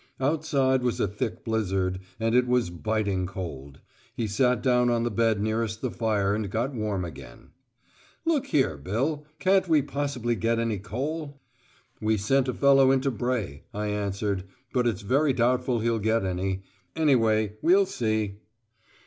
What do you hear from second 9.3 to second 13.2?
can't we possibly get any coal?" "We sent a fellow into